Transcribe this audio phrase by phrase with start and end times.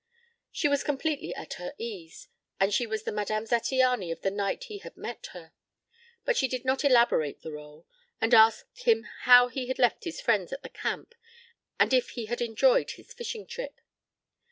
[0.51, 2.27] She was completely at her ease,
[2.59, 5.53] and she was the Madame Zattiany of the night he had met her.
[6.25, 7.85] But she did not elaborate the rôle,
[8.19, 11.13] and asked him how he had left his friends at the camp
[11.79, 13.79] and if he had enjoyed his fishing trip.